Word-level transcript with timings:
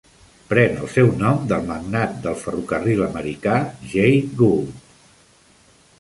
Pren 0.53 0.79
el 0.85 0.89
seu 0.93 1.11
nom 1.19 1.43
del 1.51 1.67
magnat 1.67 2.17
del 2.25 2.39
ferrocarril 2.45 3.05
americà 3.11 3.59
Jay 3.93 4.21
Gould. 4.41 4.85